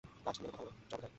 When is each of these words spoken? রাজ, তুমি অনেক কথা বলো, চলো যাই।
রাজ, 0.25 0.35
তুমি 0.37 0.45
অনেক 0.47 0.53
কথা 0.57 0.61
বলো, 0.65 0.71
চলো 0.91 1.01
যাই। 1.03 1.09